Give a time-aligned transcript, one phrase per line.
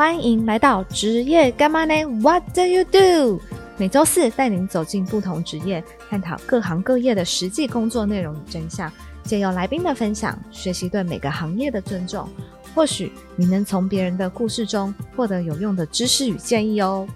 [0.00, 3.38] 欢迎来到职业干嘛呢？What do you do？
[3.76, 8.90] 每周四带您走进不同职业，探讨各行各业的实际工作内容与真相，
[9.24, 12.26] 借由来宾的分享，学习对每个行业的尊重。
[12.74, 17.06] 或许你能从别人的故事中获得有用的知识与建议哦。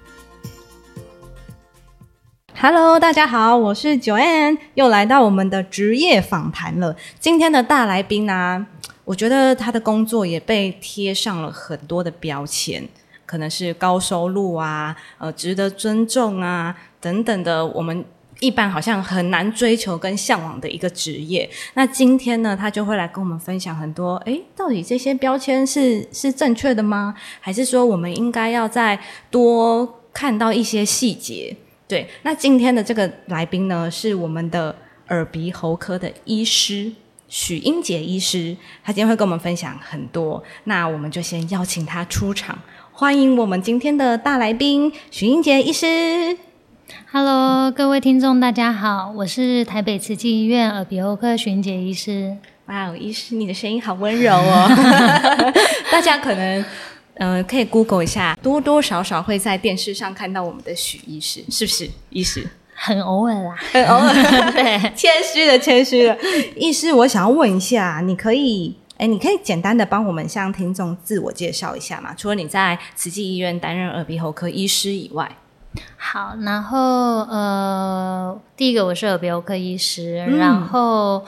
[2.61, 6.95] Hello，大家好，我是 Joanne，又来到我们的职业访谈了。
[7.19, 8.66] 今天的大来宾呢，
[9.05, 12.87] 我觉得他的工作也被贴上了很多的标签，
[13.27, 18.05] 可能是高收入啊，呃，值得尊重啊，等等的，我们
[18.41, 21.48] 一般好像很难追求跟向往的一个职业。
[21.74, 27.15] 那今天呢，他就会来跟我们分享很多，诶，到底这些标签是是正确的吗？
[27.41, 28.98] 还是说我们应该要再
[29.30, 31.55] 多看到一些细节？
[31.87, 34.74] 对，那今天的这个来宾呢，是我们的
[35.09, 36.91] 耳鼻喉科的医师
[37.34, 40.41] 许英杰医师，他今天会跟我们分享很多。
[40.62, 42.57] 那我们就先邀请他出场，
[42.93, 46.38] 欢迎我们今天的大来宾许英杰医师。
[47.10, 52.37] Hello，各位听众，大家好，我是台北慈济医院耳鼻喉科荀杰医师。
[52.66, 54.68] 哇哦，医师，你的声音好温柔哦！
[55.90, 56.65] 大家可能。
[57.16, 61.88] 嗯、呃，可以 Google 一下，多多少少会在电视上看到我们的许医师，是不是？
[62.10, 62.45] 医师
[62.75, 64.12] 很偶尔啦，很偶尔，
[64.53, 66.17] 对，谦虚的，谦虚的。
[66.56, 72.15] 医师，我想要问一下，你可以，哎，你可以简单的帮我们向听众自我介绍一下吗？
[72.17, 75.37] 除了你在慈济医院担任耳鼻喉科医师以外，
[75.97, 76.78] 好，然后
[77.22, 81.25] 呃，第一个我是耳鼻喉科医师，嗯、然后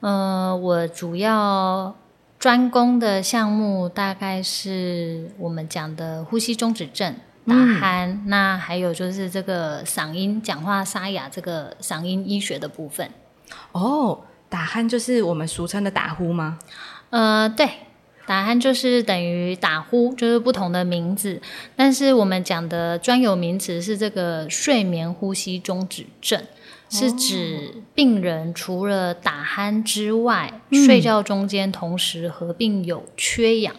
[0.00, 1.94] 呃，我主要。
[2.36, 7.14] 专攻的项目大概是我们讲的呼吸中止症、
[7.46, 13.10] 打鼾，嗯、那还有就是这个嗓音、讲话沙哑这个嗓音医学的部分。
[13.72, 16.58] 哦，打鼾就是我们俗称的打呼吗？
[17.10, 17.68] 呃，对，
[18.26, 21.40] 打鼾就是等于打呼，就是不同的名字，
[21.76, 26.42] 但是我们讲的专有名词是这个睡眠呼吸中止症。
[26.90, 33.74] 是指病人除了打鼾之外，嗯、睡觉中间同时合并有缺氧。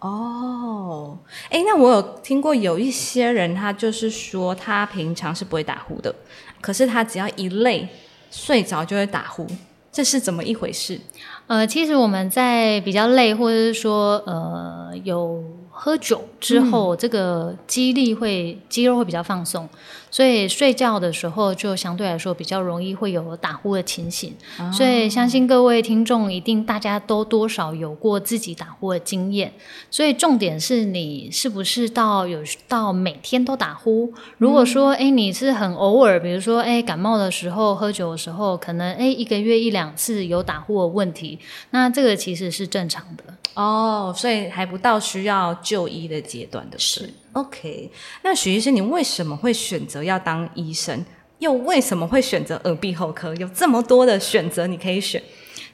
[0.00, 1.18] 哦，
[1.50, 6.14] 哎，那我有听过有一些人，他就是说他平常是不会打呼的，
[6.60, 7.86] 可是他只要一累
[8.30, 9.46] 睡着就会打呼，
[9.92, 10.98] 这是怎么一回事？
[11.46, 19.68] 呃，其实我们在比较累，或者是说呃有喝酒之后，嗯、这个肌力会肌肉会比较放松。
[20.10, 29.52] 所以睡觉的时候就相对来说比较容易会有打呼的情形，哦、所以相信各位听众一定大家都多少有过自己打呼的经验。
[29.90, 34.12] 所以重点是你是不是到有到每天都打呼？
[34.38, 41.38] 如果说哎你是很偶尔，比如说哎感冒的时候、喝酒的时候，可能哎一个月一两次有打呼的问题，
[41.70, 44.12] 那这个其实是正常的哦。
[44.16, 47.08] 所以还不到需要就医的阶段的是。
[47.32, 47.90] OK，
[48.22, 51.04] 那许医生，你为什么会选择要当医生？
[51.38, 53.34] 又为什么会选择耳鼻喉科？
[53.36, 55.22] 有这么多的选择，你可以选。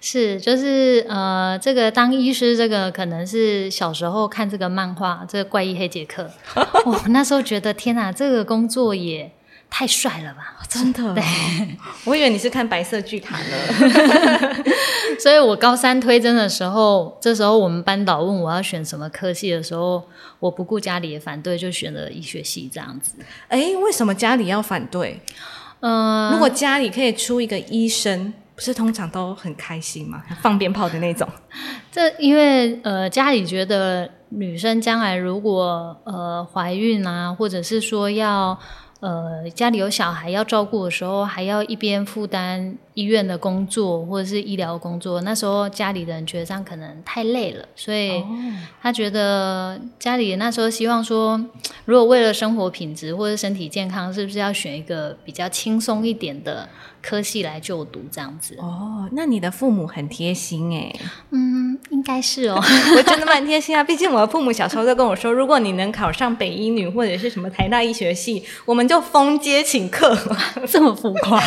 [0.01, 6.31] 是，就是呃，这个当医师，这个可能是小时候看这个漫画，这个怪医黑杰克，
[6.85, 9.33] 哇， 那时候觉得天哪，这个工作也
[9.69, 10.57] 太帅了吧！
[10.69, 11.23] 真的，对，
[12.05, 13.45] 我以为你是看白色巨塔呢。
[15.21, 20.03] 所以我高三推甄的时候，这时候我们班导问我要选什么科系的时候，
[20.39, 23.13] 我不顾家里的反对，就选了医学系这样子。
[23.49, 25.21] 哎，为什么家里要反对？
[25.81, 30.23] 嗯、呃，如果家里可以出一个医生，不是通常都很开心吗？
[30.41, 31.29] 放鞭炮的那种。
[31.93, 38.59] 这因为呃，家里觉得女生将来如果呃怀孕啊，或者是说要。
[39.07, 48.25] 呃，家里有小孩要照顾的时候，还要一边负担医院的工作或者是医疗工作，那时候家里的人觉得这样可能太累了，所以
[48.81, 51.39] 他觉得家里那时候希望说，
[51.85, 56.67] 如果为了生活品质或者身体健康，是不是要选一个比较轻松一点的
[57.03, 58.57] 科系来就读这样子？
[58.59, 60.91] 哦，那你的父母很贴心哎，
[61.33, 62.57] 嗯，应该是哦，
[62.97, 63.85] 我真的蛮贴心啊。
[63.85, 70.17] 毕竟我的父母小时候就跟我说，如果你能考上北医女或者是什么台大医学系，我们就封街请客，
[70.67, 71.39] 这么浮夸。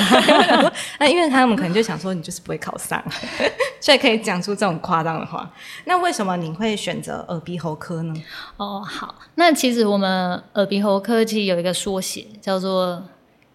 [1.00, 3.04] 那因为他们可能就想说你就是不会考上，
[3.80, 5.52] 所以可以讲出这种夸张的话。
[5.86, 8.14] 那为什么你会选择耳鼻喉科呢？
[8.58, 13.04] 哦，好，那其实我们耳鼻喉科其实有一个缩写叫做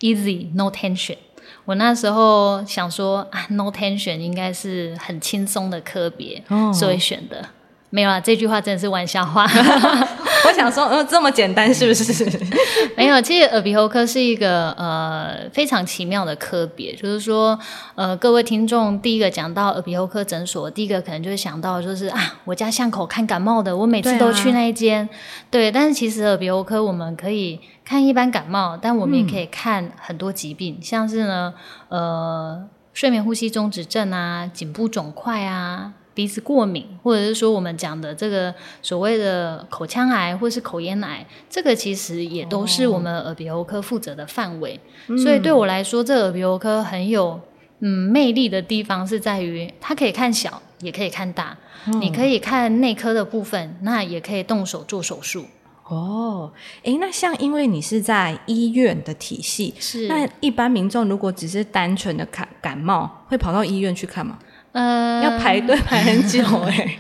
[0.01, 1.19] Easy No Tension。
[1.67, 7.49] 我那时候想说啊，No Tension 应该是很轻松的科别，哦所以选的。
[7.95, 9.47] 没有啊，这句话真的是玩笑话。
[10.47, 12.29] 我想说，呃，这么简单是不是？
[12.99, 17.57] 没有，其实耳鼻喉科是一个呃非常奇妙的科别，就是说，
[17.95, 25.09] 呃，各位听众第一个讲到耳鼻喉科诊所，第一个可能就会想到就是啊，我家巷口看感冒的，我每次都去那一间。
[25.49, 31.55] 对，但是其实耳鼻喉科我们可以看一般感冒，但我们也可以看很多疾病，像是呢，
[31.91, 35.93] 呃，睡眠呼吸中止症啊，颈部肿块啊。
[36.15, 44.79] 鼻子过敏，或者是说我们讲的这个所谓的口腔癌或是口咽癌，这个其实也都是我们耳鼻喉科负责的范围。
[45.23, 47.41] 所以对我来说，这耳鼻喉科很有
[47.81, 51.57] 嗯魅力的地方是在于，它可以看小，也可以看大。
[52.01, 55.45] 你可以看内科的部分，那也可以动手做手术。
[55.87, 56.51] 哦，
[56.83, 64.39] 诶，那像因为你是在医院的体系，是那一般民众如果只是单纯的看感冒，会跑到医院去看吗？
[64.75, 66.97] 呃，要排队 排很久哎，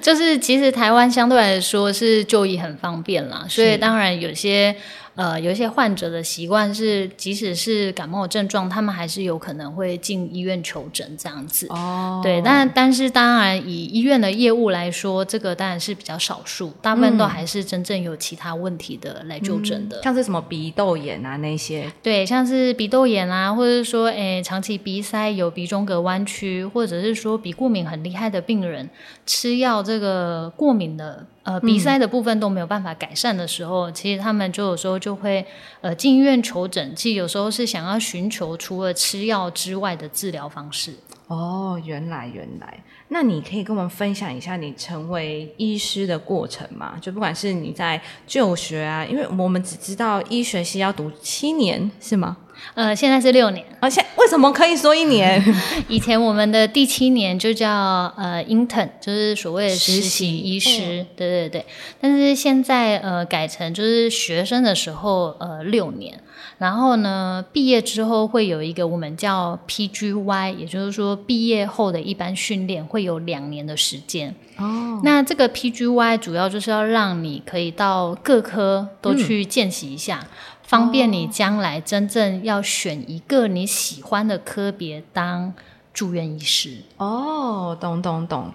[0.00, 4.74] 就是其实台湾相对来说是就医很方便啦，所以当然有些。
[5.14, 11.66] 呃，有一些患者的习惯是，即使是感冒症状，他们还是有可能会进医院求诊这样子。
[11.68, 21.92] 哦，对，但但是当然以医院的业务来说，这个当然是比较少数，大部分都还是真正有其他问题的来就诊的，像是什么鼻窦炎啊那些。
[22.02, 28.88] 对，像是鼻窦炎啊，或者是说，诶，长期鼻塞有鼻中隔弯曲，或者是说鼻过敏很厉害的病人，
[29.26, 31.26] 吃药这个过敏的。
[31.44, 35.44] 呃，鼻塞的部分都没有办法改善的时候，其实他们就有时候就会
[35.80, 40.94] 呃进医院求诊，其实有时候是想要寻求除了吃药之外的治疗方式。
[41.26, 46.98] 哦，原来原来，那你可以跟我们分享一下你成为医师的过程吗？
[47.00, 52.36] 就不管是你在就学啊，因为我们只知道医学系要读七年，是吗？
[52.74, 55.42] 呃，现在是六年，而且为什么可以说一年？
[55.88, 57.70] 以前我们的第七年就叫
[58.16, 61.66] 呃 intern，就是所谓的实习医师，对对对。
[62.00, 66.18] 但是现在呃改成就是学生的时候呃六年，
[66.58, 74.34] 然后呢毕业之后会有一个我们叫 PGY，也就是说毕业后的一般训练会有两年的时间。
[74.56, 80.26] 哦，那这个 PGY 主要就是要让你可以到各科都去见习一下。
[80.72, 85.52] 方便你将来真正要选一个你喜欢的科别当
[85.92, 88.50] 住院医师哦，懂懂懂。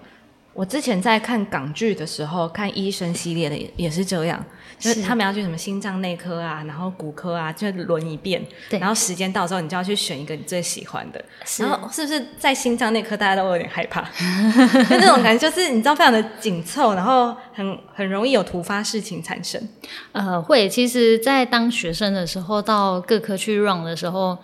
[0.52, 4.44] 我之前在看港剧的时候，看医生系列的也是这样。
[4.78, 8.44] 就是他们要去什么心脏内科啊，然后骨科啊，就轮一遍。
[8.70, 8.78] 对。
[8.78, 11.22] 然后时间到之后，你就要去选一个你最喜欢的。
[11.58, 14.02] 然后是不是在心脏内科大家都有点害怕？
[14.88, 19.60] 就那种感觉，就是你知道非常的紧凑，然后很很容易有突发事情产生。
[20.12, 20.68] 呃，会。
[20.68, 24.38] 其实，在当学生的时候，到各科去 run 的时候。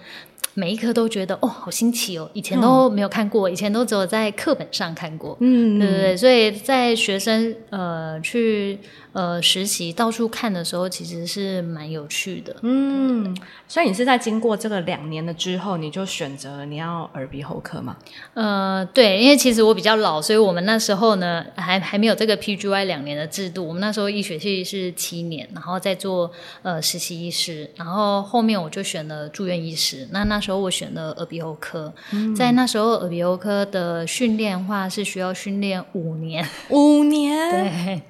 [0.57, 8.79] 每一科都觉得哦，好新奇哦，以前都没有看过，以前都只有在课本上看过，嗯，对对对，所以在学生呃去。
[9.15, 12.57] 呃，实习到处看的时候，其实是蛮有趣的。
[12.63, 13.35] 嗯，
[13.69, 17.97] 所以你是在经过这个两年的之后，你就选择你要耳鼻喉科吗？
[18.35, 23.65] 呃，对，因为其实我比较老，所以我们那时候呢，还还没有这个 PGY 两年的制度。
[23.65, 26.29] 我们那时候医学系是七年，然后再做
[26.63, 30.09] 呃实习医师，然后后面我就选了住院医师。
[30.11, 31.95] 那那时候我选了耳鼻喉科，
[32.37, 38.03] 在那时候耳鼻喉科的训练话是需要训练五年，五年， 对。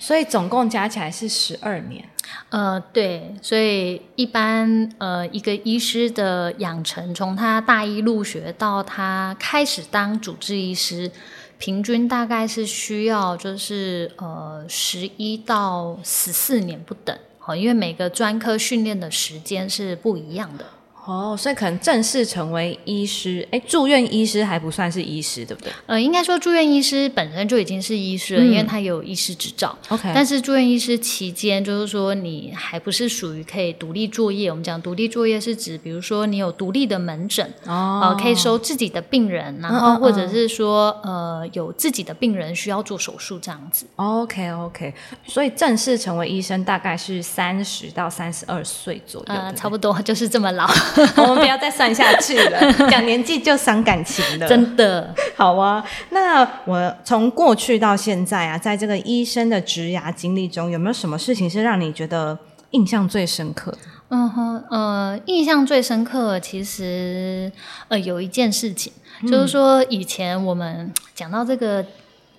[0.00, 2.04] 所以总共加起来是十二年。
[2.48, 11.10] 呃，对，所以一般呃，一个医师的养成，从他大一入学到他开始当主治医师，
[11.58, 17.16] 平均大概是需要就是呃十一到十四年不等。
[17.38, 20.64] 好，因为每个专科训练的时间是不一样的。
[21.10, 25.72] 哦，所以可能正式成为医师，哎，住院医师还不算是医师，对不对？
[25.86, 29.76] 呃，应该说住院医师本身就已经是医师了，因为他有医师执照。
[29.88, 34.48] OK，但是住院医师期间，就是说你还不是属于可以独立作业。
[34.50, 43.84] 我们讲独立作业是指，比如说你有独立的门诊，哦，可以收自己的病人，然后或者是说，呃，有自己的病人需要做手术这样子。
[43.96, 44.94] OK，OK，
[45.26, 50.70] 所以正式成为医生大概是三十到三十二岁左右，差不多就是这么老。
[51.16, 54.48] 我们不要再算下去了， 讲年纪就伤感情了。
[54.48, 55.84] 真的，好啊。
[56.10, 62.38] 那我从过去到现在啊，在这个医生的职涯经历中，有没有什么事情是让你觉得
[62.70, 63.72] 印象最深刻？
[64.08, 67.50] 嗯哼，呃，印象最深刻，其实
[67.88, 68.92] 呃，有一件事情，
[69.28, 71.84] 就是说以前我们讲到这个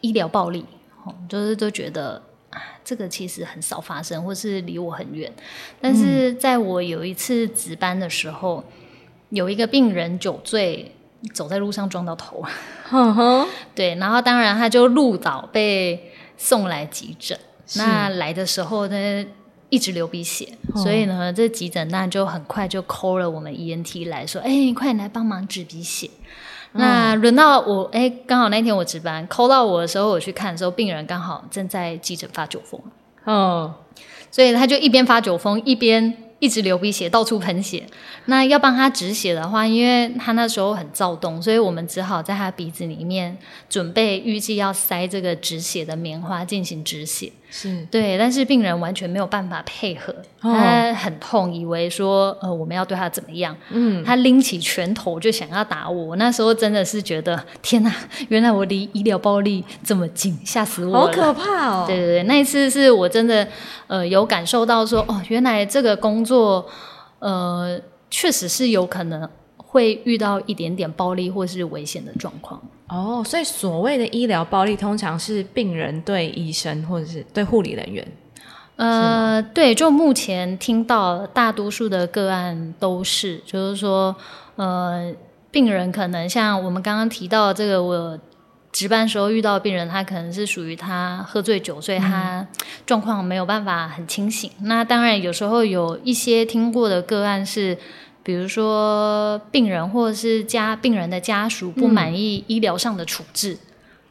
[0.01, 0.65] 医疗暴力，
[1.30, 2.22] 就是都觉得。
[2.84, 5.31] 这个其实很少发生，或是离我很远。
[5.79, 8.63] 但是在我有一次值班的时候，
[9.29, 10.93] 有一个病人酒醉
[11.34, 12.43] 走在路上撞到头，
[13.75, 17.38] 对，然后当然他就路倒被送来急诊。
[17.75, 19.25] 那来的时候呢，
[19.70, 26.10] 一直流鼻血，哦所以呢，这急诊那就很快就 call 了我们 ENT 来说，哎，快点来帮忙止鼻血。
[26.74, 32.80] 那轮到我，哎，刚好那天我值班，call 到我的时候，我去看的时候，病人刚好正在急诊发酒疯，
[33.25, 33.74] 哦，
[34.32, 37.86] 所以他就一边发酒疯，一边一直流鼻血，到处喷血。
[38.25, 43.38] 那要帮他止血的话，因为他那时候很躁动，所以我们只好在他鼻子里面
[43.70, 47.34] 准备预计要塞这个止血的棉花进行止血。
[47.53, 56.05] 是对，但是病人完全没有办法配合，哦他很痛，以为说呃我们要对他怎么样，嗯，他拎起拳头就想要打我。
[56.05, 57.93] 我那时候真的是觉得天哪，
[58.29, 61.08] 原来我离医疗暴力这么近，吓死我了。
[61.08, 61.84] 好可怕哦。
[61.86, 63.46] 对对对，那一次是我真的
[63.88, 66.65] 呃有感受到说，哦，原来这个工作
[67.20, 67.77] 呃
[68.10, 72.62] 确实是有可能会遇到一点点暴力或是危险的状况。
[72.91, 78.05] 哦，所以所谓的医疗暴力，通常是病人对医生或者是对护理人员。
[78.75, 84.13] 呃，对，就目前听到大多数的个案都是，就是说，
[84.57, 85.10] 呃，
[85.51, 88.19] 病人可能像我们刚刚提到的这个，我
[88.74, 92.45] 值班时候遇到病人，他可能是属于他喝醉酒，所以他
[92.86, 94.51] 状况没有办法很清醒。
[94.63, 97.77] 那当然，有时候有一些听过的个案是。
[98.24, 103.58] 比如说，病人或者是家病人的家属不满意医疗上的处置，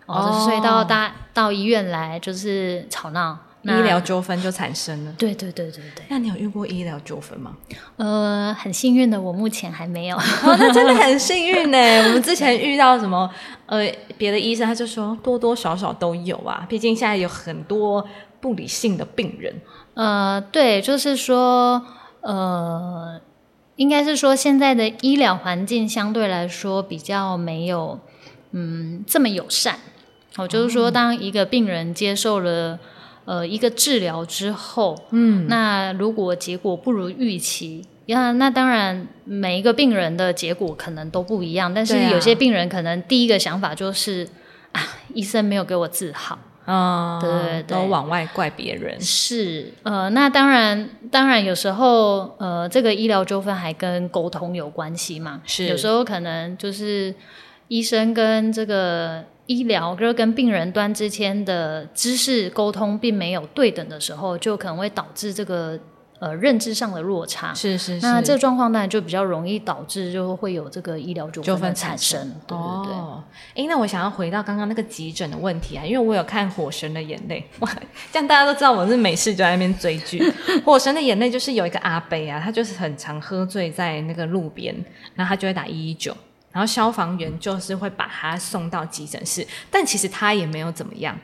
[0.06, 5.12] 哦，所以到大到医院来就是吵闹，医疗纠纷就产生了。
[5.16, 7.52] 对对对对对，那你有遇过医疗纠纷吗？
[7.96, 10.16] 呃，很幸运的，我目前还没有。
[10.16, 11.78] 哦，那真的很幸运呢。
[12.08, 13.30] 我们之前遇到什么
[13.66, 13.88] 呃
[14.18, 18.04] 别的医生，他就说多多少少都有啊，毕竟现在有很多
[18.40, 19.54] 不理性的病人。
[19.94, 21.80] 呃，对，就是说，
[22.22, 23.20] 呃，
[23.80, 27.98] 应该是说现在的医疗环境相对来说比较没有
[28.52, 29.78] 嗯这么友善。
[30.36, 32.78] 哦，就是说，当一个病人接受了
[33.24, 44.28] 呃一个治疗之后，嗯，那如果结果不如预期，那那当然每一个病人的结果可能都不一样，但是有些病人可能第一个想法就是
[44.72, 44.82] 啊，
[45.14, 46.38] 医生没有给我治好。
[46.70, 49.00] 啊、对对对都往外怪别人。
[49.00, 55.42] 是，呃，那当然，当然有时候，呃，这个医疗纠纷还跟沟通有关系嘛。
[55.44, 57.14] 是有时候可能就是
[57.68, 65.78] 医生跟这个医疗，就是跟病人端之间的知识沟通并没有对等的时候，就可能会导致这个
[66.20, 67.52] 呃认知上的落差。
[67.52, 72.20] 是是是，那这个状况当然就比较容易导致就会有这个医疗纠纠纷产生。
[72.20, 72.30] 生。
[72.46, 72.94] 对对对。
[72.94, 73.24] 哦，
[73.56, 77.72] 哎，那我想要回到刚刚那个急诊的问题啊，因为我有看《火神的眼泪》， 哇，
[78.12, 80.20] 这样大家都知道我是没事就在那边追剧。
[80.62, 84.74] 《火神的眼泪》就是有一个阿伯啊，他就是很常喝醉在那个路边，
[85.14, 86.14] 然后他就会打一一九，
[86.52, 91.18] 然后消防员就是会把他送到急诊室，但其实他也没有怎么样。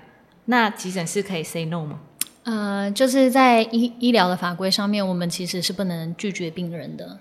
[0.47, 1.99] 那急诊室可以 say no 吗？
[2.47, 7.19] 呃，就是在医医疗的法规上面，我们其实是不能拒绝病人的。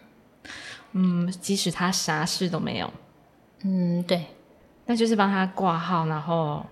[0.94, 2.94] 嗯，即使他啥事都没有，
[3.64, 4.26] 嗯，对。
[4.86, 6.64] 那就是帮他挂号，然后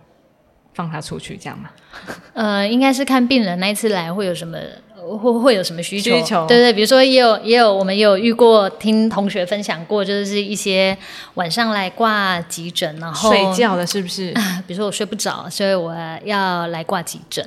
[0.75, 1.71] 放他出去这样吗？
[2.33, 4.55] 呃，应该是看病人那一次来会有什么，
[4.95, 6.15] 呃会会有什么需求。
[6.15, 10.95] 需求对对，比如说也有也有我们也有遇过，听同学分享过，就是一些
[11.33, 14.31] 晚上来挂急诊，然后睡觉的是不是？
[14.67, 17.43] 比如说我睡不着，所以我要来挂急诊。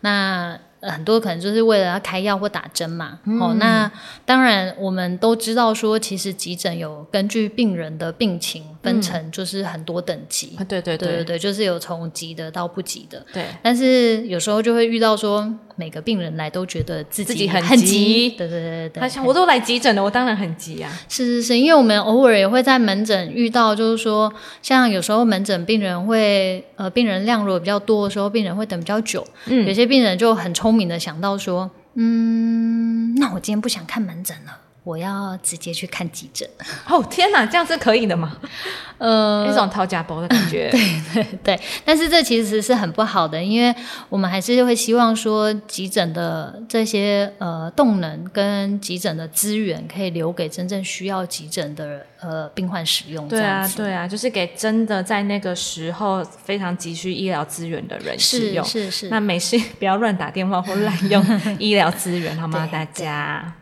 [0.00, 3.18] 那、呃很多可能就是为了要开药或打针嘛。
[3.40, 3.90] 哦，那
[4.24, 10.56] 当然我们都知道说，其实急诊有根据病人的病情分成，就是很多等级。
[10.58, 13.24] 啊，对对对对对对，就是有从急的到不急的。
[13.32, 20.90] 对，但是有时候就会遇到说，每个病人来都觉得自己自己很很急对对对对他想我都来急诊了，我当然很急啊。
[21.08, 29.26] 是是是，因为我们偶尔也会在门诊遇到，就是说，像有时候门诊病人会呃，病人量如果比较多的时候，病人会等比较久。
[29.46, 34.52] 嗯有些病人就很聪明的想到说，嗯，那我今天不想看门诊了，
[34.86, 36.48] 我要直接去看急诊。
[36.88, 38.36] 哦天哪，这样是可以的吗？
[38.98, 40.70] 呃，一种掏假包的感觉。
[40.72, 40.80] 对，
[41.12, 43.74] 对对，但是这其实是很不好的，因为
[44.08, 53.26] 我们还是会希望说，急诊的这些呃动能跟急诊的资源，可以留给真正需要急诊的呃病患使用。
[53.28, 58.64] 对啊，对啊，就是给真的在那个时候非常急需医疗资源的人使用。
[58.64, 61.22] 是是，那没事，不要乱打电话或滥用
[61.58, 62.66] 医疗资源，好吗？
[62.70, 63.52] 大家。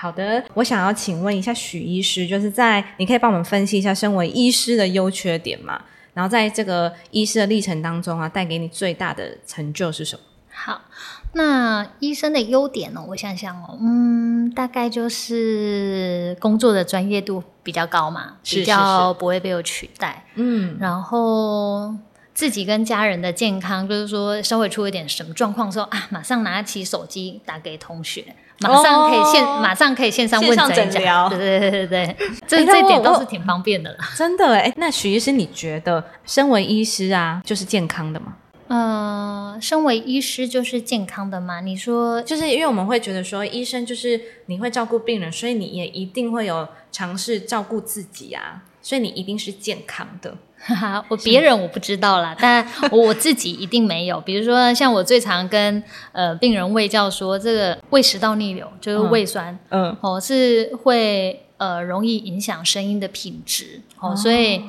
[0.00, 5.78] 好的，我想要请问一下许医师，就是在你可以帮我们分析一下身为医师的优缺点嘛？
[6.14, 10.22] 然后在这个医师的历程当中啊，带给你最大的成就是什么？
[10.50, 10.80] 好。
[11.34, 13.04] 那医生的优点呢？
[13.08, 20.24] 我想想哦，嗯，大概就是工作的专业度比较高嘛，比较不会被我取代。
[20.34, 21.94] 嗯，然后
[22.34, 28.24] 自己跟家人的健康，就是说稍微出一点什么状况的时候啊，马上拿起手机打给同学，
[28.60, 31.28] 马上可以线，马上可以线上问诊一下。
[31.28, 34.10] 对对对对对， 这这点倒是挺方便的啦。
[34.16, 38.36] 真的哎，那许医师，你觉得身为医师啊，就是健康的吗？
[38.68, 41.60] 呃，身为医师就是健康的吗？
[41.60, 50.36] 你说，就是因为我们会觉得说，医生就是你会照顾病人，所以你也一定会有尝试照顾自己啊，所以你一定是健康的。
[50.60, 54.20] 哈哈，我别人我不知道啦，但我自己一定没有。
[54.20, 64.62] 比如说，像我最常跟呃病人喂教说，这个胃食道逆流就是胃酸，嗯，哦是会呃容易影响声音的品质，哦，所以。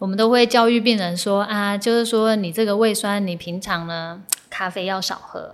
[0.00, 5.52] 我们都会教育病人说啊，就是说你这个胃酸，你平常呢咖啡要少喝。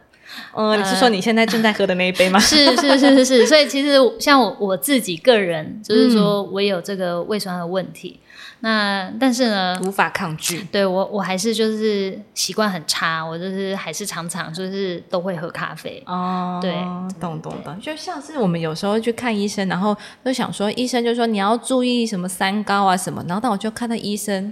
[0.55, 2.39] 嗯，你是说你现在正在喝的那一杯吗？
[2.45, 8.21] 是是是是是，所以其实像我我自己个人，就是说我有这个胃酸的问题。
[8.65, 10.63] 那但是呢，无法抗拒。
[10.73, 16.03] 对我，我还是就是习惯很差，我就是还是常常就是都会喝咖啡。
[16.07, 16.73] 哦，对，
[17.21, 19.95] 懂懂懂，就像是我们有时候去看医生，然后
[20.25, 24.51] 就想说，医生就说你要注意什么三高啊什么，然后但我就看到医生。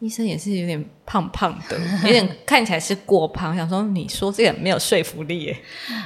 [0.00, 3.54] 医生也是有点胖胖的，有点 看起来是过胖。
[3.54, 5.56] 想说你说这个没有说服力耶。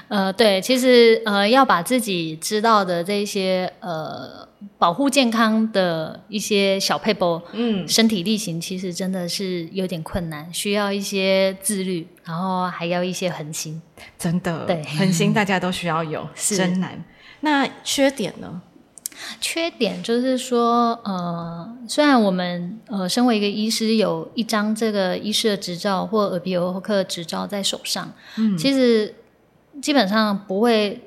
[0.08, 4.46] 呃，对，其实呃要把自己知道的这些呃
[4.78, 13.80] 保护健康的一些小配博，嗯，身体力行，其实真的是有点困难，需要一些自律，然后还要一些恒心。
[14.18, 17.04] 真的，对，恒心大家都需要有， 真难。
[17.40, 18.60] 那缺点呢？
[19.40, 29.14] 缺点就是说，呃，虽然我们呃身为一个医师，有一张这个医师的执照或耳鼻喉科执照在手上，嗯，其实
[29.80, 31.00] 基本上不会。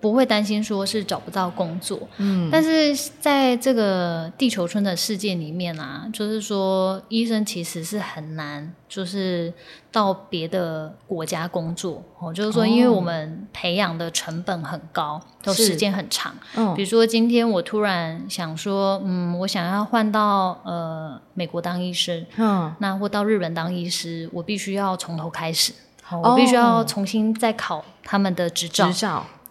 [0.00, 9.52] 不会担心说是找不到工作，嗯，但是在这个地球村的世界里面啊，就是说医生其实是很难，就是
[9.90, 25.72] 到别的国家工作哦，就是说因为我们培养的成本很高，都时间很长，嗯，比如说今天我突然想说，嗯，我想要换到呃美国当医生，嗯，那或到日本当医师，我必须要从头开始，
[26.22, 28.90] 我必须要重新再考他们的执照。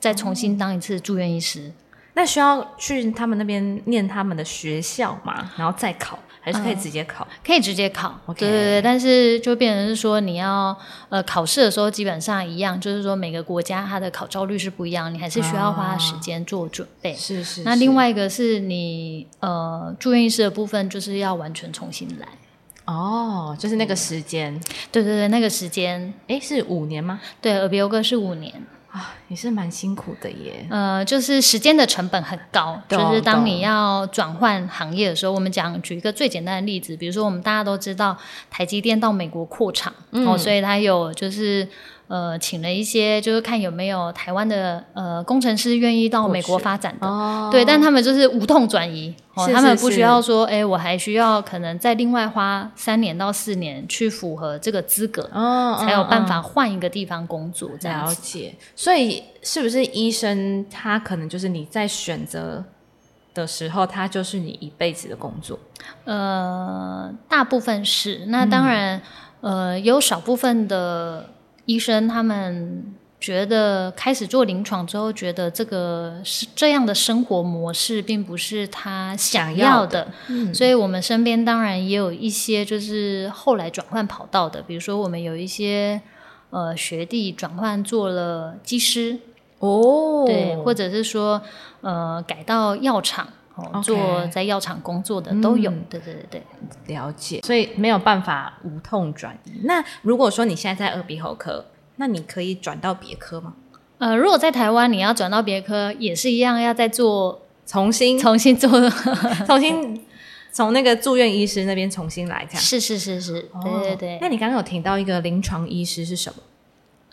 [0.04, 1.72] 再重新当一次住院医师，
[2.16, 5.50] 那需要去他们那边念他们的学校嘛？
[5.56, 7.26] 然后再考，还是可以直接考？
[7.42, 8.14] 可以直接考。
[8.36, 17.14] 对对对，但是就变成是说，你要呃考试的时候基本上一样，就是说每个国家它的考照率是不一样，你还是需要花时间做准备。
[17.16, 17.64] 是是。
[17.64, 22.28] 那另外一个是你呃住院医师的部分，就是要完全重新来。
[22.84, 24.54] 哦，就是那个时间。
[24.92, 27.22] 对对对，那个时间，哎，是五年吗？
[27.40, 28.54] 对，耳鼻喉科是五年。
[28.94, 30.66] 啊，也是蛮辛苦的耶。
[30.70, 38.16] 呃，就是时间的成本很高，就是当你要转换行业的时候，我们讲举一个最简单的例子，比如说我们大家都知道
[38.50, 41.68] 台积电到美国扩厂，哦，所以它有就是。
[42.14, 57.72] 呃，请了一些，就是看有没有台湾的呃工程师愿意到美国发展的，对，但他们就是无痛转移，哦，他们不需要说，哎，我还需要可能再另外花三年到四年去符合这个资格，哦，才有办法换一个地方工作。
[57.82, 62.64] 了解，所以是不是医生他可能就是你在选择
[63.34, 65.58] 的时候，他就是你一辈子的工作？
[66.06, 69.02] 呃，大部分是，那当然，
[69.42, 71.32] 呃，有少部分的。
[71.66, 80.12] 医生他们觉得开始做临床之后，觉得这个是这样的生活模式并不是他想要的，
[80.54, 86.02] 所以我们身边当然也有一些就是后来转换跑道的，比如说我们有一些
[86.50, 89.20] 呃学弟转换做了技师
[89.60, 91.42] 哦，对，或者是说
[91.80, 93.28] 呃改到药厂。
[93.84, 96.42] 做在药厂工作的都有，对对对
[96.86, 97.42] 对，了解。
[97.44, 99.52] 所以没有办法无痛转移。
[99.64, 101.66] 那如果说你现在在耳鼻喉科，
[101.98, 103.54] 那你可以转到别科吗？
[104.00, 108.70] 呃，如果在台湾你要转到别科，也是一样要再做重新重新做，
[109.46, 110.04] 重新
[110.52, 114.18] 从那个住院医师那边重新来，这样是是是是，对对对。
[114.20, 116.42] 那你刚刚有提到一个临床医师是什么？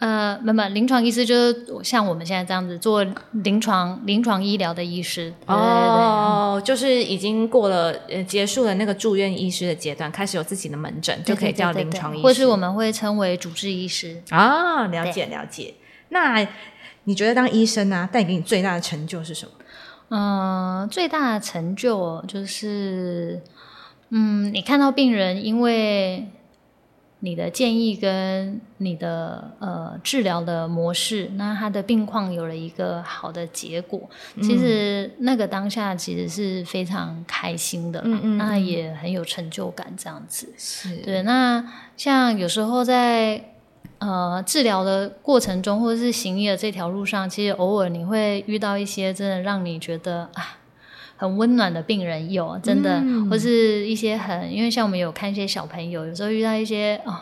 [0.00, 14.86] 呃，没有，临床医师就是像我们现在这样子做临床临床医疗的医师哦，就是已经过了呃结束了那个住院医师的阶段，开始有自己的门诊，就可以叫临床医师，或是我们会称为主治医师啊。
[14.86, 15.74] 了解了解。
[16.08, 16.48] 那
[17.04, 19.52] 你觉得当医生呢，带给你最大的成就是什么？
[20.08, 23.42] 嗯，最大的成就就是，
[24.08, 26.26] 嗯，你看到病人因为。
[27.20, 34.08] 你的建议跟你的呃治疗的模式，那他的病况有了一个好的结果，
[34.42, 40.52] 其实那个当下其实是非常开心的，嗯嗯那也很有成就感这样子。
[40.56, 41.62] 是对，那
[41.96, 43.52] 像有时候在
[43.98, 50.56] 呃治疗的过程中，或者是行医的这条路上，其实偶尔你会遇到一些真的让你觉得啊。
[51.20, 57.14] 很温暖的病人有真的，嗯或是一些很，因为像我们有看一些小朋友，有时候遇到一些哦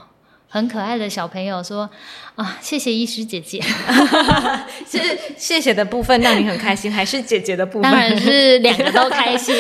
[0.50, 1.90] 很可爱的小朋友说
[2.36, 3.60] 啊，谢谢医师姐姐，
[4.88, 4.98] 是
[5.36, 7.82] 谢谢的部分让你很开心，还是姐姐的部分？
[7.82, 9.54] 当然是两个都开心，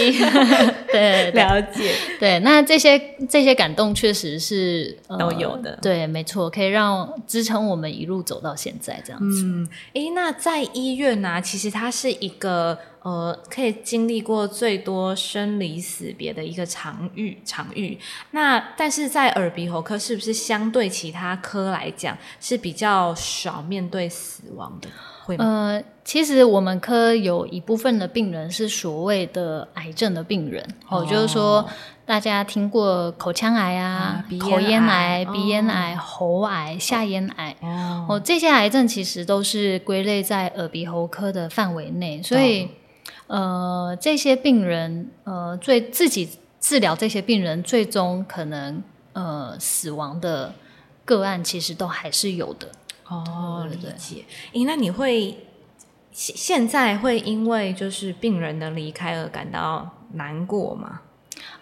[0.90, 1.92] 对对了解。
[2.20, 2.98] 对，那这些
[3.28, 9.42] 这些感动确实是、呃都有的对，没错，可以让支撑我们一路走到现在这样子。
[9.44, 17.98] 嗯，诶，那在医院呢、其实它是一个呃，可以经历过最多生离死别的一个场域场域。
[18.32, 24.88] 那但是在耳鼻喉科，是不是相对其他科来讲是比较少面对死亡的？
[25.24, 25.44] 会吗？
[25.44, 31.68] 呃，其实我们科有一部分的病人是所谓的癌症的病人，哦，就是说
[32.06, 37.54] 大家听过口腔癌啊啊、鼻口咽咽癌癌、鼻咽癌、喉癌、下咽癌。
[37.60, 42.70] 哦，哦，这些癌症其实都是归类在耳鼻喉科的范围内，所以
[43.28, 46.28] 呃，这些病人呃，最自己
[46.60, 50.52] 治疗这些病人，最终可能呃死亡的
[51.04, 52.68] 个案，其实都还是有的。
[53.06, 54.24] 哦，理解。
[54.52, 55.38] 诶，那你会
[56.10, 61.02] 现现在会因为就是病人的离开而感到难过吗？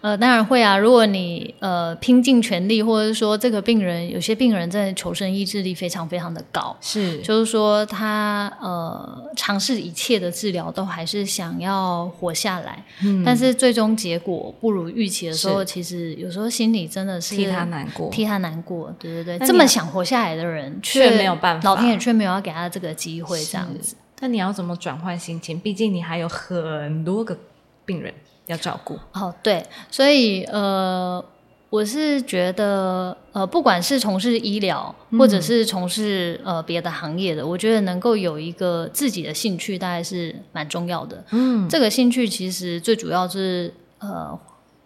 [0.01, 0.77] 呃，当然会啊。
[0.77, 12.83] 如果你呃拼尽全力，或者是说这个病人，有些病人真的求生意志力非常非常的高，是就是说他呃尝试一切的治疗，都还是想要活下来。
[13.03, 18.09] 嗯但是最终结果不如预期的时候，其实有时候心里真的是替他难过。
[18.11, 18.93] 替他难过。
[18.99, 23.95] 对对对，这么想活下来的人，却没有办法老天爷却没有要给他这个机会，这样子。
[24.19, 25.59] 那你要怎么转换心情？
[25.59, 27.37] 毕竟你还有很多个
[27.85, 28.13] 病人
[28.47, 28.99] 要照顾。
[29.13, 31.23] 哦，对，所以呃，
[31.69, 41.23] 我是觉得呃，不管是从事医疗，或者是从事呃别的行业的，我觉得能够有一个自己的兴趣，大概是蛮重要的。
[41.31, 44.37] 嗯，这个兴趣其实最主要是呃。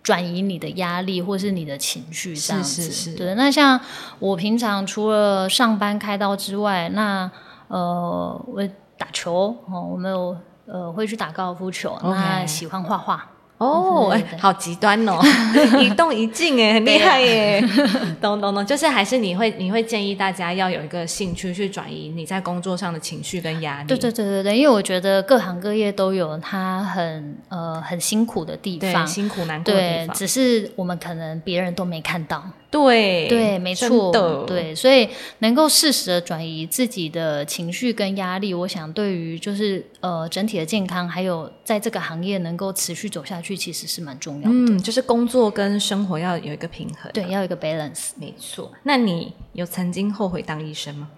[0.03, 2.81] 转移你的压力或是你的情绪，这样子。
[2.81, 3.79] 是是是对，那像
[4.17, 7.29] 我平常除了上班开刀之外，那
[7.67, 13.29] 呃，我打球哦，我们有呃会去打高尔夫球那喜欢画画。
[13.61, 15.19] 哦，好极端哦，
[15.79, 17.61] 一动一静哎， 很厉害耶！
[18.19, 23.87] 懂懂懂，就是还是你会你会建议大家要有一个兴趣去转移你在工作上的情绪跟压力。
[23.87, 30.15] 对对对对对，因为我觉得各行各业都有它很呃很辛苦的地方，辛苦难过的地对，方。
[30.15, 44.49] 只是我们可能别人都没看到，对对，没真错，对，所以能够适时的转移自己的情绪跟压力，我想对于就是呃整体的健康，还有在这个行业能够持续走下去，其实是蛮重要的。
[44.49, 47.11] 嗯，就是工作跟生活要有一个平衡。
[47.11, 48.11] 对，要有一个 balance。
[48.15, 48.71] 没错。
[48.83, 51.09] 那你有曾经后悔当医生吗？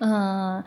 [0.00, 0.62] 嗯、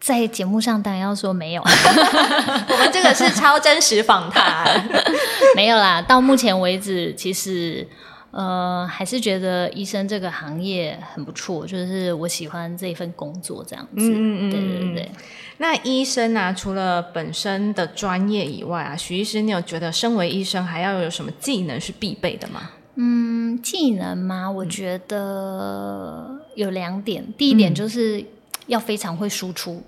[0.00, 4.88] 在节目上当然要说没有， 我们这个是超真实访谈。
[5.56, 6.00] 没有啦。
[6.00, 7.86] 到目前为止，其实
[8.32, 13.90] 呃还是觉得医生这个行业很不错，就是我喜欢这一份工作这样子。
[13.96, 15.10] 嗯嗯嗯对对嗯对。
[15.58, 22.70] 那医生啊，除了本身的专业以外啊，徐医师，你有觉得身为医生还要有什么技能是必备的吗？
[22.96, 27.24] 嗯，技能吗，我觉得有两点。
[27.38, 28.24] 第一点就是
[28.66, 29.82] 要非常会输出。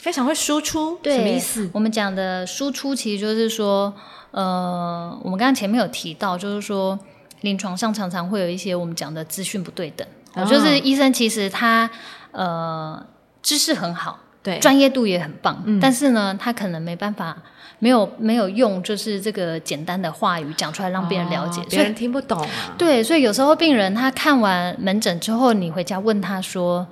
[0.00, 1.68] 非常会输出，对什么意思？
[1.72, 3.92] 我们讲的输出，其实就是说，
[4.30, 6.96] 呃，我们刚刚前面有提到，就是说，
[7.42, 11.88] 临床上常常会有一些我们讲的资讯不对等，哦就是医生其实他
[12.32, 13.04] 呃
[13.42, 17.36] 知识很好，对，专业度也很棒，嗯但是呢，他可能没办法。
[17.80, 22.74] 没有没有用，就是这个简单的话语讲出来让别人了解，别人听不懂啊。
[22.76, 26.84] 对，所以有时候病人他看完门诊之后，你回家问他说：“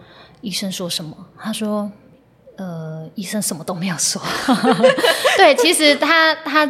[0.42, 1.90] 医生说什么？”他说
[2.56, 4.22] ：“呃，医生什么都没有说。”
[5.36, 6.64] 对，其实他他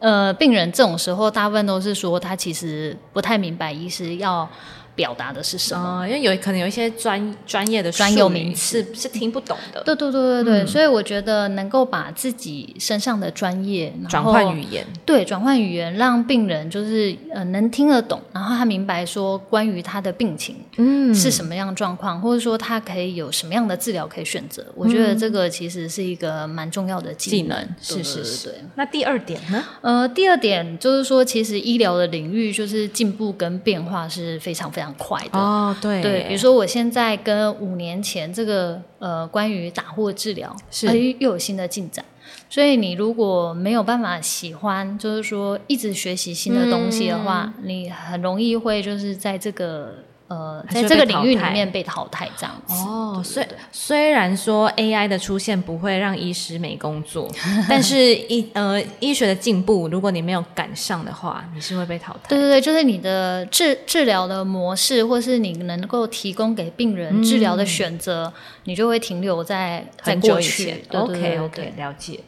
[0.00, 4.48] 呃，病人这种时候大部分都是说他其实不太明白医师要
[4.94, 6.02] 表达的是什么。
[6.02, 14.86] 哦，因为有可能有一些专专业的专有名词是是听不懂的，对对对对对，嗯所以我觉得能够把自己身上的专业转换语言。
[15.04, 24.64] 对，转换语言，让病人就是呃能听得懂，然后他明白说关于他的病情，嗯是什么样的状况，或者说他可以有什么样的治疗可以选择。
[24.74, 27.68] 我觉得这个其实是一个蛮重要的技技能。
[27.80, 28.64] 是是是对对对。
[28.76, 29.64] 那第二点呢？
[29.80, 35.38] 呃，第二点就是说，其实医疗的领域就是进步跟变化是非常非常常快的。
[35.38, 36.02] 哦，对。
[36.02, 40.86] 对，比如说我现在跟五年前这个呃关于打货治疗是。
[40.86, 42.04] 呃又有新的进展，
[42.48, 49.94] 所以你如果没有办法喜欢，就是说一直学习新的东西的话，你很容易会就是在这个
[50.30, 52.72] 呃在这个领域里面被淘汰这样子。
[52.72, 57.28] 哦，对虽虽然说 AI 的出现不会让医师没工作，
[57.68, 62.28] 但是医呃医学的进步，如果你没有赶上的话，你是会被淘汰。
[62.28, 68.32] 对对对，就是你的治治疗的模式，或是你能够提供给病人治疗的选择，
[68.64, 70.80] 你就会停留在在很久以过去前。
[70.88, 72.20] 对对 OK 对 OK，对了解。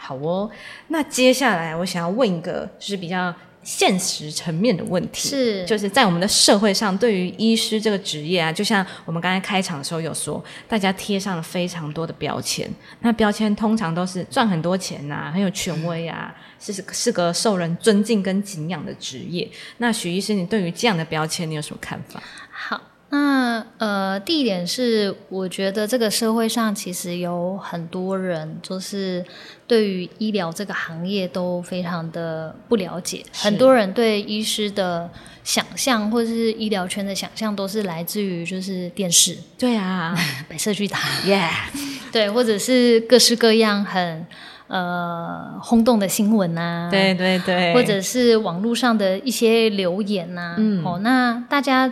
[0.00, 0.48] 好哦，
[0.86, 12.70] 那接下来我想要问一个就是比较现实层面的问题，是就是在我们的社会上，对于医师这个职业啊，就像我们刚才开场的时候有说，大家贴上了非常多的标签。
[13.00, 19.48] 那标签通常都是赚很多钱呐、很有权威啊，是是个受人尊敬跟敬仰的职业。
[19.76, 22.22] 那许医师，你对于这样的标签，你有什么看法？
[22.50, 29.24] 好，那呃，第一点是，我觉得这个社会上其实有很多人，就是
[29.66, 33.24] 对于医疗这个行业都非常的不了解。
[33.32, 35.08] 很多人对医师的
[35.42, 40.14] 想象，或是医疗圈的想象，都是来自于就是电视、对啊
[40.46, 41.48] 白色巨塔，，Yeah，
[42.12, 44.26] 对，或者是各式各样很
[44.66, 50.84] 呃轰动的新闻啊，对对对，或者是网络上的一些留言呐、嗯。
[50.84, 51.90] 哦，那大家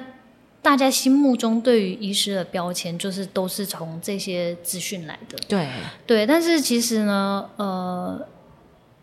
[0.67, 5.39] 大家心目中对于医师的标签，就是都是从这些资讯来的。
[5.47, 5.69] 对
[6.05, 8.27] 对，但是其实呢，呃，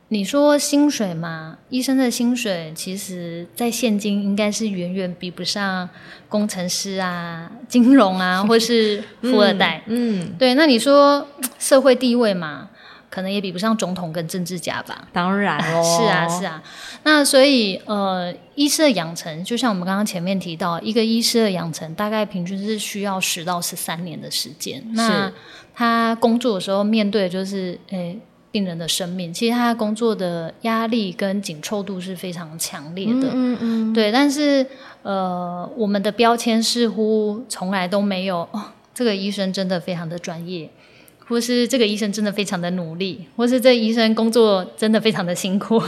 [0.10, 5.90] 你说薪水嘛，医生的薪水，其实在现今应该是远远比不上
[6.28, 9.84] 工程师啊、金融啊，或是富二代。
[9.88, 11.26] 嗯，对，那你说
[11.58, 12.72] 社会地位嘛，
[13.14, 15.08] 可能也比不上总统跟政治家吧。
[15.14, 16.64] 当然哦，是啊，是啊。
[17.04, 24.84] 那所以呃，医师的养成，就像我们刚刚前面提到，一个医师的养成大概平均是需要十到十三年的时间。
[24.94, 25.32] 那
[25.76, 28.18] 他工作的时候面对的就是诶。
[28.54, 34.12] 病人的生命，其实他工作的压力跟紧凑度是非常强烈的，嗯嗯，对。
[34.12, 34.64] 但是
[35.02, 40.70] 呃，我们的标签似乎从来都没有，哦，这个医生真的非常的专业，
[41.28, 45.80] 或是这个医生真的非常的努力，或是这医生工作真的非常的辛苦。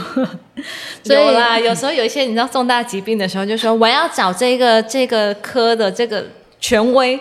[1.04, 6.26] 所以有啦，有时候有一些你知道重大疾病的时候，就说我要找这个这个科的这个
[6.58, 7.18] 权威，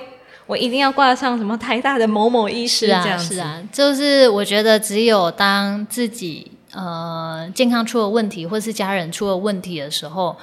[0.48, 3.36] 我一定要挂上什么台大的某某医师啊，这样子。
[3.36, 10.36] 是啊，就是我觉得只有当自己呃健康出了问题，或是家人出了问题的时候。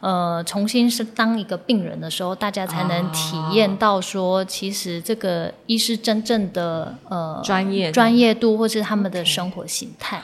[0.00, 10.22] 呃，重新是当一个病人的时候，大家才能体验到说，其实这个医师真正的呃专业专业度，或是他们的生活形态。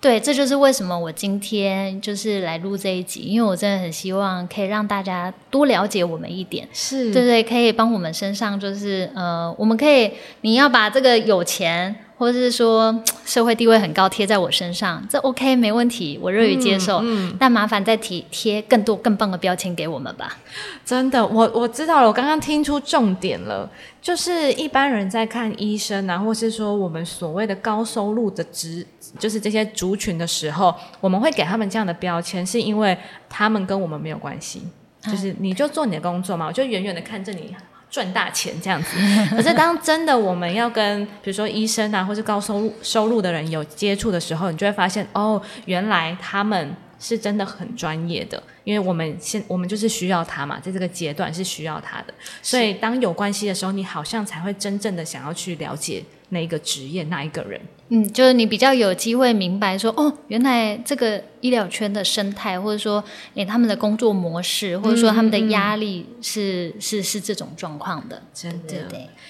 [0.00, 6.68] 对，这就是为什么我今天就是来录这一集，因为我真的很希望可以让大家多了解我们一点。
[6.72, 16.98] 是，对对，可以帮我们身上就是呃，我们可以你要把这个有钱或者是说社会地位很高贴在我身上，这 OK 没问题，我乐于接受。
[17.02, 20.36] 嗯但麻烦再贴贴更多更棒的标签给我们吧。
[20.84, 23.70] 真的，我我知道了，我刚刚听出重点了，
[24.02, 28.84] 就是一般人在看医生啊，或是说我们所谓的高收入的职，
[29.18, 34.62] 就是这些族群的时候，我们会给他们这样的标签，是因为他们跟我们没有关系，
[35.02, 37.54] 就是你就做你的工作嘛，我就远远的看着你。
[37.90, 38.96] 赚大钱这样子，
[39.34, 57.60] 可是当真的我们要跟比如说医生啊，或是高收入收入的人有接触的时候，你就会发现哦，原来他们是真的很专业的，因为我们现我们就是需要他嘛，在这个阶段是需要他的，所以当有关系的时候，你好像才会真正的想要去了解那一个职业那一个人。
[57.90, 63.02] 嗯，就是你比较有机会明白说，哦，原来这个医疗圈的生态，或者说，
[63.34, 68.22] 诶，他们的工作模式，或者说他们的压力是、是是这种状况的。
[68.34, 68.86] 真的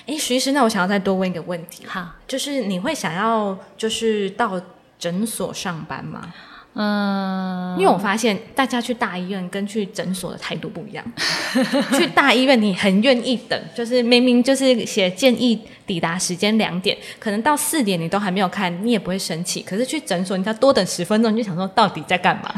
[0.07, 4.61] 哎，徐医师，那我想要再多问一个问题，好，就是你会想要就是到
[4.99, 6.35] 诊所上班吗？
[6.75, 11.05] 嗯、因为我发现大家去大医院跟去诊所的态度不一样。
[11.99, 19.61] 去大医院你很愿意等，就是明明就是写建议抵达时间两点，可能到四点你都还没有看，你也不会生气。
[19.63, 22.55] 可是去诊所，你要多等十分钟，你就想说到底在干嘛？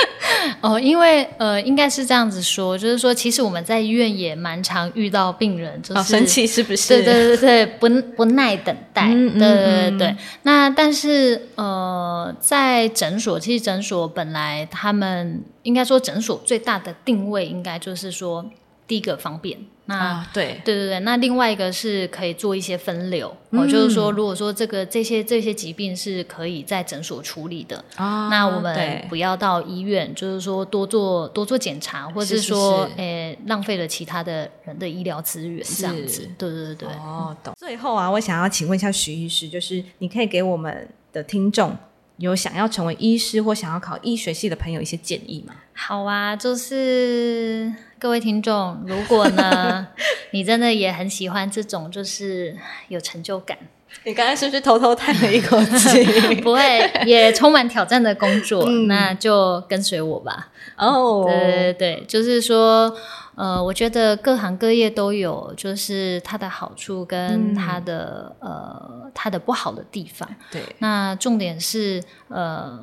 [0.60, 6.88] 哦，因为呃，应该是这样子说，就是说，其实我们在医院也蛮常遇到病人，就是、哦，生气是不是？
[6.88, 10.16] 对对对对，不不耐等待，对对对嗯对。
[10.42, 18.44] 那但是呃，在诊所，其实诊所本来他们应该说诊所最大的定位应该就是说，
[18.86, 36.28] 第一个方便，那对对对对，那另外一个是可以做一些分流，哦，就是说，如果说这个这些这些疾病是可以在诊所处理的，啊那我们不要到医院，就是说多做多做检查，或者是是说，是诶、浪费了其他的人的医疗资源，这样子。
[36.36, 36.88] 对对对对。
[36.90, 37.54] 哦，懂。
[37.56, 41.74] 最后啊，我想要请问一下徐医师，就是你可以给我们的听众
[42.18, 45.54] 有想要成为医师或想要考医学系的朋友一些建议吗？
[45.72, 49.86] 好啊，就是各位听众，如果呢，
[50.32, 52.56] 你真的也很喜欢这种就是
[52.88, 53.56] 有成就感，
[54.04, 56.04] 你刚才是不是偷偷叹了一口气？
[56.42, 60.48] 不会也充满挑战的工作，嗯那就跟随我吧。
[60.76, 62.92] 哦，对对对，就是说，
[63.38, 70.28] 呃，我觉得各行各业都有，就是它的好处跟它的、呃它的不好的地方。
[70.50, 72.78] 对，那重点是呃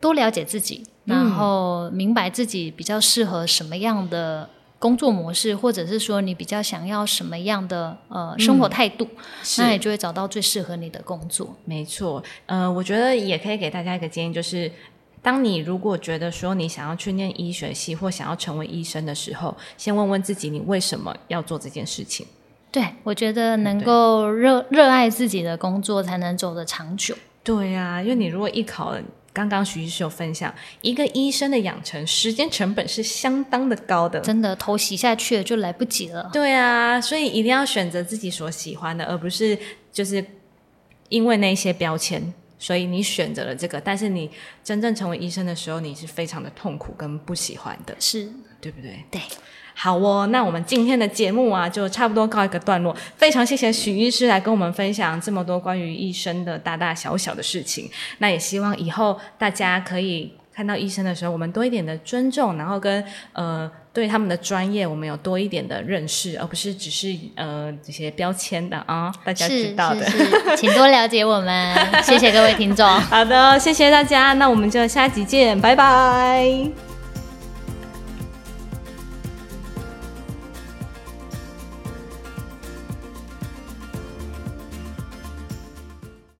[0.00, 1.16] 多了解自己，嗯。
[1.16, 9.06] 然后明白自己比较适合什么样的工作模式，或者是说你比较想要什么样的呃生活态度，
[9.42, 9.62] 是。
[9.62, 11.54] 那你就会找到最适合你的工作。
[11.64, 14.70] 没错，呃，我觉得也可以给大家一个建议，就是
[15.22, 22.26] 当你如果觉得说你想要去念医学系或想要成为医生的时候，先问问自己，你为什么要做这件事情？
[22.72, 27.14] 对，我觉得能够热热爱自己的工作，才能走得长久。
[27.42, 29.02] 对呀、因为你如果艺考了，
[29.32, 34.20] 刚刚徐医师有分享，一个医生的养成时间成本是相当的高的。
[34.20, 36.30] 真的头洗下去了就来不及了。
[36.32, 39.58] 对啊，所以一定要选择自己所喜欢的，而不是
[39.92, 40.24] 就是
[41.08, 44.30] 因为那些标签，所以你选择了这个，但是你
[44.62, 49.02] 真正成为医生的时候，你是非常的痛苦跟不喜欢的，是，对不对？
[49.10, 49.20] 对，
[49.74, 52.94] 好哦，那我们今天的节目啊，就差不多告一个段落。
[53.16, 57.90] 非常谢谢许医师来跟我们分享这么多关于医生的大大小小的事情。
[58.18, 70.04] 那也希望以后大家可以看到医生的时候，我们多一点的尊重，然后跟呃对他们的专业，我们有多一点的认识，而不是只是呃这些标签的啊，大家知道的。
[70.56, 72.86] 请多了解我们，谢谢各位听众。
[73.10, 76.89] 好的，谢谢大家，那我们就下集见，拜拜。